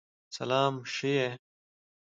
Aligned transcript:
سلام 0.37 0.75
شه 0.93 1.07
یی! 1.17 1.29